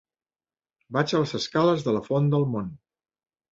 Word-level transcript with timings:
Vaig 0.97 1.13
a 1.13 1.21
les 1.25 1.35
escales 1.41 1.87
de 1.89 1.95
la 1.99 2.03
Font 2.09 2.35
del 2.35 2.51
Mont. 2.57 2.75